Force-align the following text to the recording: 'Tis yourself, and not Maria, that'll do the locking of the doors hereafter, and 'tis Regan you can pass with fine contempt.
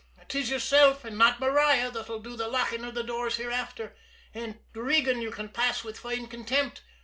'Tis 0.29 0.49
yourself, 0.49 1.05
and 1.05 1.15
not 1.15 1.39
Maria, 1.39 1.91
that'll 1.91 2.17
do 2.17 2.35
the 2.35 2.47
locking 2.47 2.83
of 2.83 2.95
the 2.95 3.03
doors 3.03 3.35
hereafter, 3.37 3.95
and 4.33 4.55
'tis 4.73 4.81
Regan 4.81 5.21
you 5.21 5.29
can 5.29 5.47
pass 5.47 5.83
with 5.83 5.99
fine 5.99 6.25
contempt. 6.25 6.81